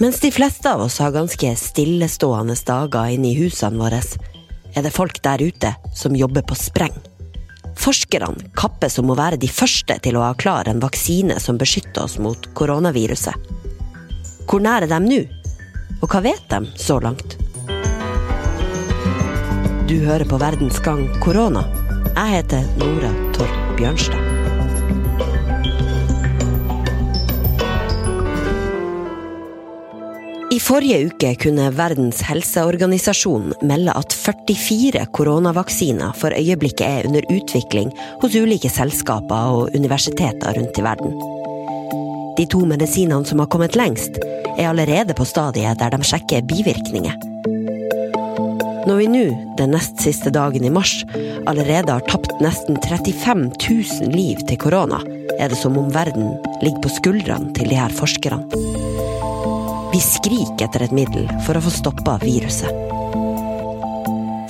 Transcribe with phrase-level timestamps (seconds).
[0.00, 3.98] Mens de fleste av oss har ganske stillestående dager inne i husene våre,
[4.72, 6.96] er det folk der ute som jobber på spreng.
[7.76, 12.06] Forskerne kappes om å være de første til å ha klar en vaksine som beskytter
[12.06, 13.52] oss mot koronaviruset.
[14.48, 15.20] Hvor nær er de nå?
[16.00, 17.36] Og hva vet de så langt?
[19.84, 21.66] Du hører på Verdens gang korona.
[22.16, 24.29] Jeg heter Nora Torp Bjørnstad.
[30.60, 37.88] I forrige uke kunne Verdens helseorganisasjon melde at 44 koronavaksiner for øyeblikket er under utvikling
[38.20, 41.16] hos ulike selskaper og universiteter rundt i verden.
[42.36, 44.20] De to medisinene som har kommet lengst,
[44.58, 47.16] er allerede på stadiet der de sjekker bivirkninger.
[48.84, 49.24] Når vi nå,
[49.56, 50.98] den nest siste dagen i mars,
[51.48, 55.00] allerede har tapt nesten 35 000 liv til korona,
[55.40, 58.89] er det som om verden ligger på skuldrene til de her forskerne.
[59.90, 62.70] Vi skriker etter et middel for å få stoppa viruset.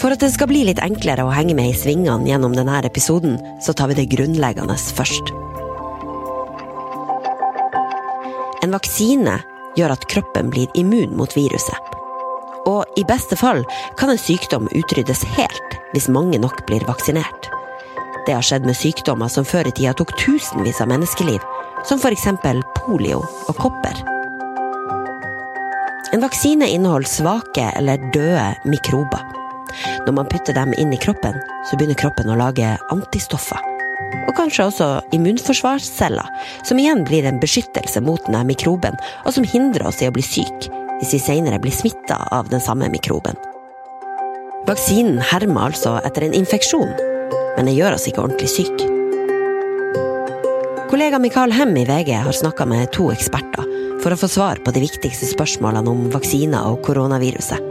[0.01, 3.39] For at det skal bli litt enklere å henge med i svingene gjennom denne episoden,
[3.65, 5.33] så tar vi det grunnleggende først.
[8.61, 9.39] En vaksine
[9.81, 11.97] gjør at kroppen blir immun mot viruset.
[12.69, 13.65] Og i beste fall
[13.97, 17.49] kan en sykdom utryddes helt hvis mange nok blir vaksinert.
[18.29, 21.41] Det har skjedd med sykdommer som før i tida tok tusenvis av menneskeliv,
[21.89, 22.29] som f.eks.
[22.77, 24.20] polio og kopper.
[26.21, 29.23] En vaksine inneholder svake eller døde mikrober.
[30.05, 33.63] Når man putter dem inn i kroppen, så begynner kroppen å lage antistoffer.
[34.29, 36.29] Og kanskje også immunforsvarsceller,
[36.61, 40.27] som igjen blir en beskyttelse mot denne mikroben, og som hindrer oss i å bli
[40.27, 43.41] syk hvis vi senere blir smitta av den samme mikroben.
[44.69, 46.93] Vaksinen hermer altså etter en infeksjon,
[47.57, 48.87] men den gjør oss ikke ordentlig syk.
[50.93, 53.70] Kollega Mikael Hem i VG har snakka med to eksperter
[54.01, 57.67] for å få svar på de viktigste spørsmålene om vaksiner og koronaviruset.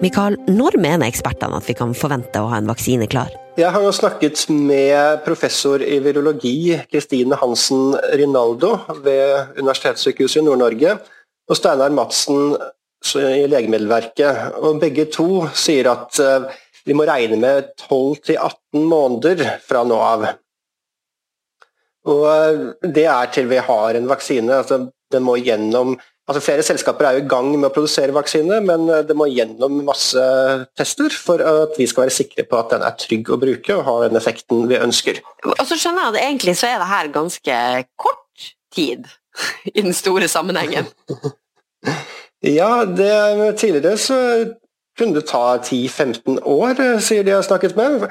[0.00, 3.30] Mikael, når mener ekspertene at vi kan forvente å ha en vaksine klar?
[3.60, 10.96] Jeg har jo snakket med professor i virologi Kristine Hansen Rinaldo ved Universitetssykehuset i Nord-Norge,
[11.50, 12.54] og Steinar Madsen
[13.20, 14.60] i Legemiddelverket.
[14.64, 16.48] Og begge to sier at eh,
[16.88, 20.30] vi må regne med 12-18 måneder fra nå av.
[22.08, 22.64] Og eh,
[22.96, 24.62] det er til vi har en vaksine.
[24.62, 25.96] altså Den må gjennom
[26.30, 29.26] altså Flere selskaper er jo i gang med å produsere vaksine, men eh, det må
[29.30, 30.22] gjennom masse
[30.78, 33.82] tester for at vi skal være sikre på at den er trygg å bruke og
[33.88, 35.18] har den effekten vi ønsker.
[35.56, 37.58] Og så skjønner jeg at egentlig så er det her ganske
[37.98, 39.10] kort tid
[39.74, 40.90] i den store sammenhengen.
[42.60, 43.12] ja, det,
[43.58, 44.20] tidligere så
[44.98, 48.06] kunne det ta 10-15 år, sier de jeg har snakket med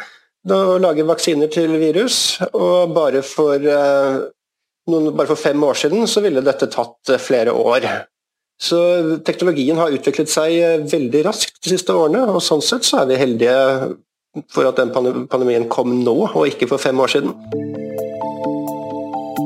[0.49, 2.39] å lage vaksiner til virus.
[2.53, 4.19] Og bare for, eh,
[4.91, 7.87] noen, bare for fem år siden så ville dette tatt eh, flere år.
[8.59, 8.79] Så
[9.25, 13.11] teknologien har utviklet seg eh, veldig raskt de siste årene, og sånn sett så er
[13.11, 13.57] vi heldige
[14.53, 17.33] for at den pandemien kom nå, og ikke for fem år siden.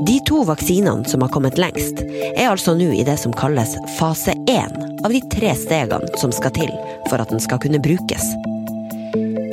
[0.03, 2.01] De to vaksinene som har kommet lengst,
[2.33, 4.73] er altså nå i det som kalles fase én
[5.05, 6.73] av de tre stegene som skal til
[7.07, 8.33] for at den skal kunne brukes.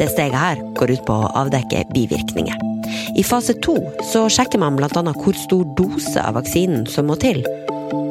[0.01, 2.70] Det steget her går ut på å avdekke bivirkninger.
[3.17, 3.77] I fase to
[4.13, 4.89] så sjekker man bl.a.
[4.91, 7.43] hvor stor dose av vaksinen som må til.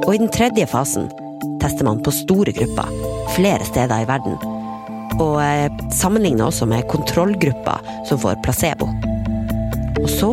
[0.06, 1.10] Og i den tredje fasen
[1.62, 2.90] tester man på store grupper,
[3.36, 4.38] flere steder i verden.
[5.20, 8.88] Og eh, sammenligner også med kontrollgrupper som får placebo.
[10.00, 10.32] Og så,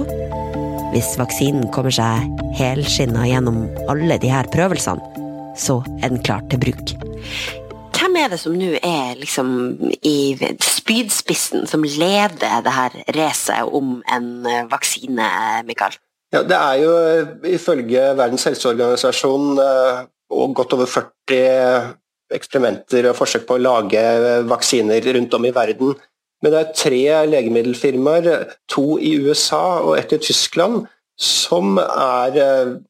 [0.94, 5.02] hvis vaksinen kommer seg helskinna gjennom alle de her prøvelsene,
[5.56, 6.94] så er den klar til bruk.
[8.16, 9.48] Hvem er det som nå er liksom
[10.08, 10.32] i
[10.64, 15.26] spydspissen, som leder det her racet om en eh, vaksine,
[15.68, 15.98] Mikael?
[16.32, 20.00] Ja, det er jo eh, ifølge Verdens helseorganisasjon eh,
[20.32, 21.92] godt over 40
[22.40, 24.00] eksperimenter og forsøk på å lage
[24.48, 25.92] vaksiner rundt om i verden.
[26.40, 27.04] Men det er tre
[27.34, 30.86] legemiddelfirmaer, to i USA og ett i Tyskland,
[31.20, 32.80] som er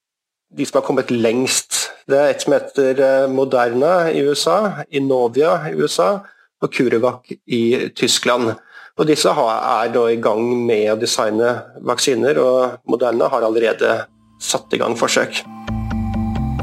[0.56, 5.56] de som har kommet lengst det er et som heter eh, Moderna i USA, Inovia
[5.66, 6.20] i USA
[6.62, 8.52] og Curevac i Tyskland.
[8.96, 11.50] Og Disse er da i gang med å designe
[11.84, 13.98] vaksiner, og Moderna har allerede
[14.40, 15.42] satt i gang forsøk.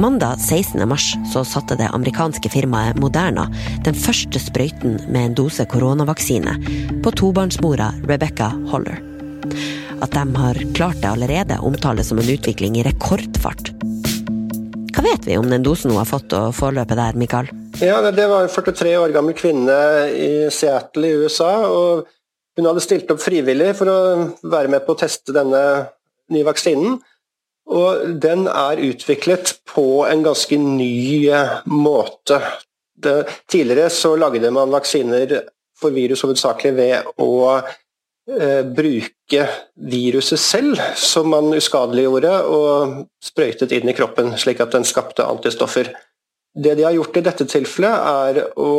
[0.02, 3.46] Mandag 16.3 så satte det amerikanske firmaet Moderna
[3.86, 6.56] den første sprøyten med en dose koronavaksine
[7.04, 9.04] på tobarnsmora Rebecca Holler.
[10.02, 13.73] At de har klart det allerede, omtales som en utvikling i rekordfart
[15.04, 17.50] vet vi om den dosen hun har fått og forløpet der, Mikael?
[17.82, 19.78] Ja, Det var en 43 år gammel kvinne
[20.12, 21.68] i Seattle i USA.
[21.68, 22.08] og
[22.58, 24.00] Hun hadde stilt opp frivillig for å
[24.44, 25.64] være med på å teste denne
[26.30, 27.00] nye vaksinen.
[27.74, 31.32] Og den er utviklet på en ganske ny
[31.66, 32.42] måte.
[33.04, 35.42] Det, tidligere så lagde man vaksiner
[35.80, 37.72] for virus hovedsakelig ved å eh,
[38.24, 39.42] bruke
[39.76, 42.94] viruset selv, som man uskadeliggjorde og
[43.24, 45.90] sprøytet inn i kroppen, slik at den skapte antistoffer.
[46.54, 48.72] Det de har gjort i dette tilfellet, er å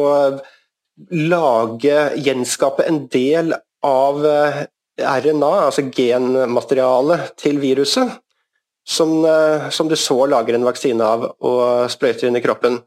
[1.10, 3.54] lage, gjenskape en del
[3.84, 4.60] av eh,
[5.02, 8.14] RNA, altså genmaterialet til viruset,
[8.86, 12.78] som, eh, som du så lager en vaksine av og sprøyter inn i kroppen.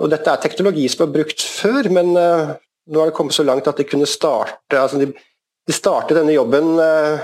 [0.00, 3.66] Og Dette er teknologi som er brukt før, men nå har det kommet så langt
[3.68, 5.10] at de kunne starte altså de,
[5.70, 7.22] de startet denne jobben uh,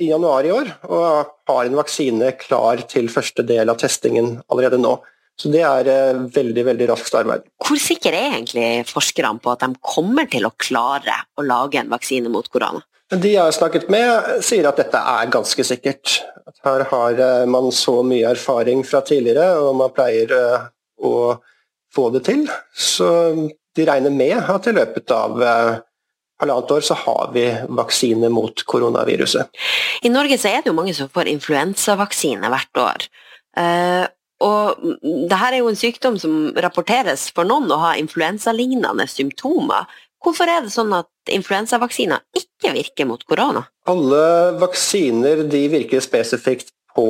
[0.00, 4.80] i januar i år, og har en vaksine klar til første del av testingen allerede
[4.80, 4.96] nå.
[5.36, 7.44] Så det er uh, veldig veldig raskt arbeid.
[7.60, 11.92] Hvor sikre er egentlig forskerne på at de kommer til å klare å lage en
[11.92, 12.80] vaksine mot korona?
[13.12, 16.16] De jeg har snakket med, sier at dette er ganske sikkert.
[16.48, 17.20] At her har
[17.50, 20.32] man så mye erfaring fra tidligere, og man pleier
[20.98, 21.12] å
[21.94, 22.48] få det til.
[22.74, 23.06] Så
[23.76, 25.76] de regner med at i løpet av eh,
[26.40, 29.48] halvannet år så har vi vaksine mot koronaviruset.
[30.02, 33.08] I Norge så er det jo mange som får influensavaksine hvert år.
[33.56, 34.04] Uh,
[34.44, 39.88] og det her er jo en sykdom som rapporteres for noen å ha influensalignende symptomer.
[40.24, 43.64] Hvorfor er det sånn at influensavaksiner ikke virker mot korona?
[43.88, 47.08] Alle vaksiner de virker spesifikt på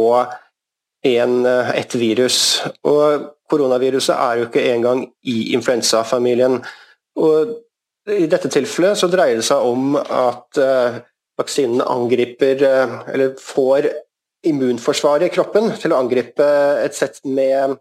[1.06, 2.62] en, eh, et virus.
[2.84, 6.62] Og koronaviruset er jo ikke engang i influensafamilien.
[7.16, 7.56] Og
[8.06, 10.98] I dette tilfellet så dreier det seg om at uh,
[11.40, 13.90] vaksinen angriper, uh, eller får
[14.46, 16.46] immunforsvaret i kroppen til å angripe
[16.84, 17.74] et sett med,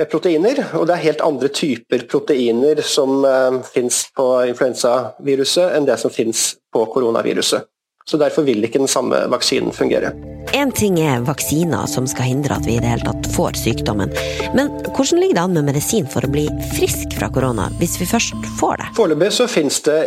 [0.00, 0.62] med proteiner.
[0.80, 6.14] Og det er helt andre typer proteiner som uh, finnes på influensaviruset enn det som
[6.14, 7.69] finnes på koronaviruset.
[8.08, 10.12] Så Derfor vil ikke den samme vaksinen fungere.
[10.56, 14.10] En ting er vaksiner som skal hindre at vi i det hele tatt får sykdommen.
[14.56, 18.08] Men hvordan ligger det an med medisin for å bli frisk fra korona, hvis vi
[18.10, 18.88] først får det?
[18.98, 20.00] Foreløpig så finnes det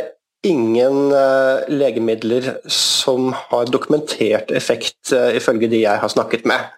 [0.43, 6.73] ingen uh, legemidler som har dokumentert effekt, uh, ifølge de jeg har snakket med.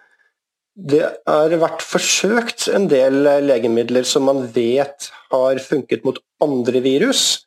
[0.76, 6.84] Det har vært forsøkt en del uh, legemidler som man vet har funket mot andre
[6.84, 7.45] virus.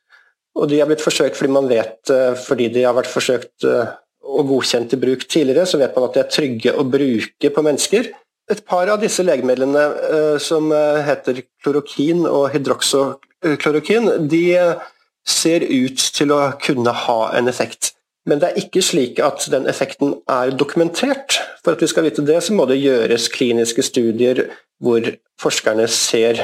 [0.59, 3.93] Og de har blitt forsøkt fordi man vet, eh, fordi de har vært forsøkt eh,
[4.29, 7.65] og godkjent til bruk tidligere, så vet man at de er trygge å bruke på
[7.65, 8.11] mennesker.
[8.49, 10.71] Et par av disse legemidlene eh, som
[11.05, 14.43] heter klorokin og hydroksoklorokin, de
[15.29, 17.93] ser ut til å kunne ha en effekt.
[18.27, 21.39] Men det er ikke slik at den effekten er dokumentert.
[21.63, 24.49] For at vi skal vite det, så må det gjøres kliniske studier
[24.83, 25.05] hvor
[25.41, 26.41] forskerne ser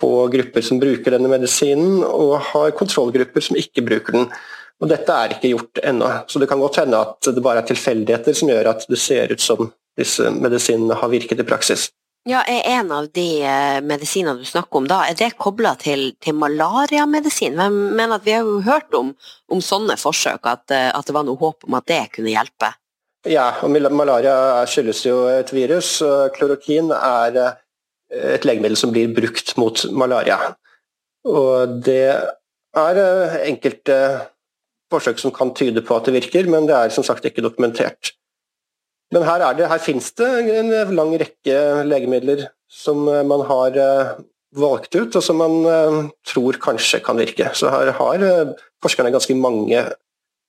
[0.00, 4.30] på grupper som bruker denne medisinen, og har kontrollgrupper som ikke bruker den.
[4.78, 7.70] Og Dette er ikke gjort ennå, så det kan godt hende at det bare er
[7.70, 11.88] tilfeldigheter som gjør at det ser ut som disse medisinene har virket i praksis.
[12.28, 16.10] Ja, Er en av de eh, medisinene du snakker om da, er det kobla til,
[16.20, 17.56] til malariamedisin?
[17.96, 19.14] Men at Vi har jo hørt om,
[19.48, 22.74] om sånne forsøk, at, eh, at, det var noe håp om at det kunne hjelpe?
[23.26, 26.02] Ja, og malaria skyldes jo et virus.
[26.36, 27.56] Klorokin er eh,
[28.10, 30.38] et legemiddel som blir brukt mot malaria.
[31.28, 33.98] Og det er eh, enkelte
[34.92, 38.14] forsøk som kan tyde på at det virker, men det er som sagt ikke dokumentert.
[39.12, 40.28] Men her, det, her finnes det
[40.60, 44.18] en lang rekke legemidler som eh, man har eh,
[44.56, 47.50] valgt ut, og som man tror kanskje kan virke.
[47.52, 48.22] Så her har
[48.80, 49.82] forskerne ganske mange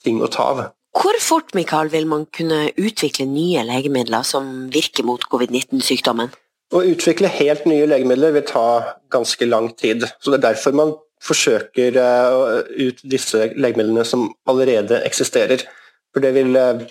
[0.05, 0.61] ting å ta av.
[0.95, 6.31] Hvor fort Mikael, vil man kunne utvikle nye legemidler som virker mot covid-19-sykdommen?
[6.69, 8.65] Å utvikle helt nye legemidler vil ta
[9.09, 10.05] ganske lang tid.
[10.21, 15.65] så Det er derfor man forsøker uh, ut disse legemidlene som allerede eksisterer.
[16.13, 16.85] For det vil, uh,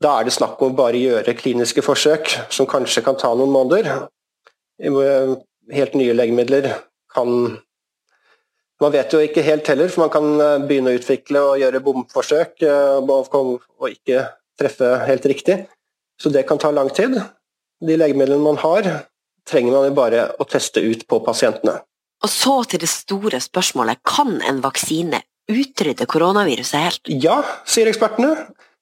[0.00, 3.52] Da er det snakk om å bare gjøre kliniske forsøk, som kanskje kan ta noen
[3.52, 4.06] måneder.
[4.80, 5.40] Uh,
[5.72, 6.72] helt nye legemidler
[7.14, 7.58] kan
[8.80, 12.62] Man vet jo ikke helt heller, for man kan begynne å utvikle og gjøre bomforsøk
[12.64, 14.22] og ikke
[14.56, 15.58] treffe helt riktig.
[16.16, 17.18] Så det kan ta lang tid
[17.80, 18.88] de legemidlene man har,
[19.48, 21.80] trenger man jo bare å teste ut på pasientene.
[22.20, 27.12] Og så til det store spørsmålet, kan en vaksine utrydde koronaviruset helt?
[27.22, 28.34] Ja, sier ekspertene.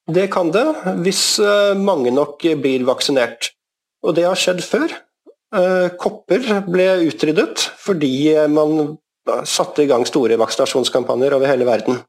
[0.09, 0.65] Det kan det,
[1.05, 3.53] hvis eh, mange nok blir vaksinert.
[4.03, 4.95] Og det har skjedd før.
[5.55, 8.97] Eh, kopper ble utryddet fordi man
[9.49, 12.01] satte i gang store vaksinasjonskampanjer over hele verden.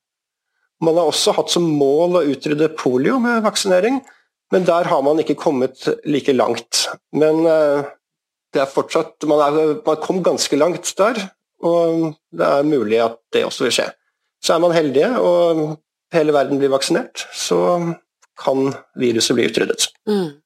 [0.83, 3.99] Man har også hatt som mål å utrydde polio med vaksinering,
[4.53, 6.87] men der har man ikke kommet like langt.
[7.13, 7.89] Men eh,
[8.53, 11.21] det er fortsatt Man, er, man kom ganske langt der,
[11.61, 13.89] og det er mulig at det også vil skje.
[14.43, 15.79] Så er man heldige og
[16.15, 17.59] hele verden blir vaksinert, så
[18.39, 19.89] kan viruset bli utryddet.
[20.07, 20.39] Mm.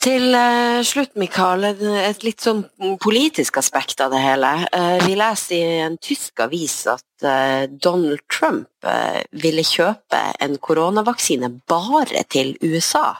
[0.00, 2.62] Til uh, slutt, Mikael, et litt sånn
[3.04, 4.48] politisk aspekt av det hele.
[4.72, 8.68] Uh, vi leser i en tysk avis at uh, Donald Trump
[9.36, 13.18] ville kjøpe en koronavaksine bare til USA.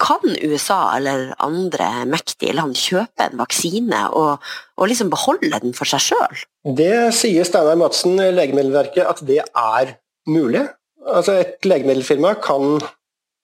[0.00, 4.40] Kan USA eller andre mektige land kjøpe en vaksine og,
[4.80, 6.40] og liksom beholde den for seg sjøl?
[6.80, 9.94] Det sier Steinar Madsen, Legemiddelverket, at det er
[10.24, 10.64] mulig.
[11.04, 12.80] Altså Et legemiddelfirma kan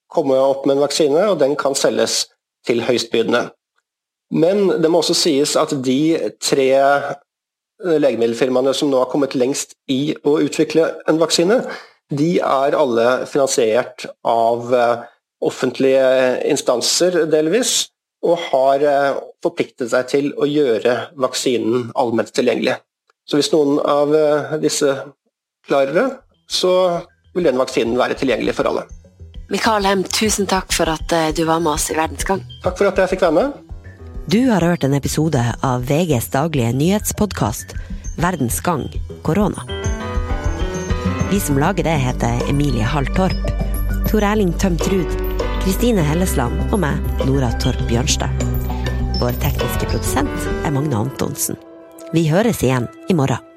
[0.09, 2.25] komme opp med en vaksine, og den kan selges
[2.67, 3.49] til høystbydende.
[4.35, 6.01] Men det må også sies at de
[6.43, 6.69] tre
[7.79, 11.61] legemiddelfirmaene som nå har kommet lengst i å utvikle en vaksine,
[12.11, 15.05] de er alle finansiert av eh,
[15.45, 16.09] offentlige
[16.49, 17.91] instanser, delvis,
[18.25, 22.79] og har eh, forpliktet seg til å gjøre vaksinen allment tilgjengelig.
[23.29, 24.95] Så hvis noen av eh, disse
[25.69, 26.09] klarer det,
[26.49, 26.73] så
[27.37, 28.89] vil den vaksinen være tilgjengelig for alle.
[29.49, 32.43] Mikael Hem, tusen takk for at eh, du var med oss i Verdensgang.
[32.61, 33.55] Takk for at jeg fikk være med.
[34.29, 37.73] Du har hørt en episode av VGs daglige nyhetspodkast
[38.21, 38.85] Verdensgang
[39.25, 39.65] korona.
[41.31, 43.49] Vi som lager det, heter Emilie Hall Torp,
[44.11, 45.17] Tor Erling Tømt Ruud,
[45.65, 48.45] Kristine Hellesland og meg, Nora Torp Bjørnstad.
[49.17, 51.57] Vår tekniske produsent er Magne Antonsen.
[52.13, 53.48] Vi høres igjen i morgen.